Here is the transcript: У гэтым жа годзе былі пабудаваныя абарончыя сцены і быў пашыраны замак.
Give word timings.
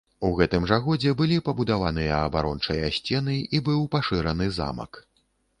У 0.27 0.29
гэтым 0.37 0.63
жа 0.71 0.79
годзе 0.85 1.11
былі 1.19 1.37
пабудаваныя 1.49 2.21
абарончыя 2.29 2.89
сцены 2.97 3.39
і 3.55 3.63
быў 3.69 3.87
пашыраны 3.97 4.53
замак. 4.61 5.03